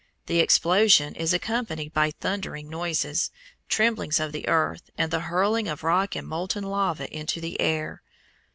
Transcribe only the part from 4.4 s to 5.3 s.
earth, and the